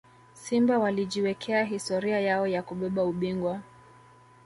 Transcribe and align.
simba 0.33 0.79
walijiwekea 0.79 1.63
historia 1.65 2.19
yao 2.19 2.47
ya 2.47 2.63
kubeba 2.63 3.03
ubingwa 3.03 3.61